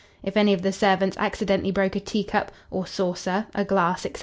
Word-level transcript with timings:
If 0.23 0.35
any 0.35 0.51
of 0.53 0.63
the 0.63 0.71
servants 0.71 1.15
accidentally 1.17 1.69
broke 1.69 1.95
a 1.95 1.99
teacup, 1.99 2.51
or 2.71 2.87
saucer, 2.87 3.45
a 3.53 3.63
glass, 3.63 4.01
&c. 4.01 4.13